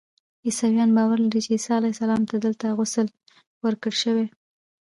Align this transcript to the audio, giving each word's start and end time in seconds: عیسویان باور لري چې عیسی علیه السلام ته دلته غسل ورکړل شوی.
عیسویان 0.45 0.89
باور 0.97 1.17
لري 1.25 1.39
چې 1.45 1.49
عیسی 1.55 1.71
علیه 1.79 1.93
السلام 1.93 2.21
ته 2.29 2.35
دلته 2.45 2.65
غسل 2.77 3.07
ورکړل 3.63 3.95
شوی. 4.03 4.27